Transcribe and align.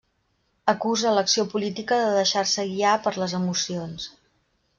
Acusa 0.71 1.11
l'acció 1.15 1.45
política 1.51 1.99
de 2.05 2.15
deixar-se 2.15 2.67
guiar 2.71 2.95
per 3.05 3.15
les 3.21 3.37
emocions. 3.43 4.09